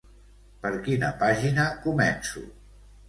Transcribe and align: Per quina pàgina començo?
Per 0.63 0.71
quina 0.87 1.11
pàgina 1.21 1.67
començo? 1.87 2.47